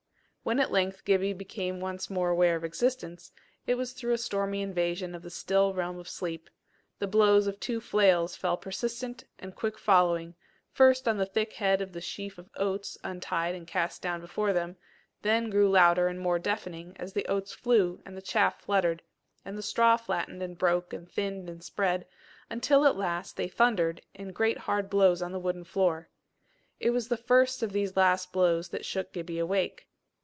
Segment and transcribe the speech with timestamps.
[0.43, 3.31] When at length Gibbie became once more aware of existence,
[3.67, 6.49] it was through a stormy invasion of the still realm of sleep;
[6.97, 10.33] the blows of two flails fell persistent and quick following,
[10.71, 14.51] first on the thick head of the sheaf of oats untied and cast down before
[14.51, 14.77] them,
[15.21, 19.03] then grew louder and more deafening as the oats flew and the chaff fluttered,
[19.45, 22.07] and the straw flattened and broke and thinned and spread
[22.49, 26.09] until at last they thundered in great hard blows on the wooden floor.
[26.79, 29.87] It was the first of these last blows that shook Gibbie awake.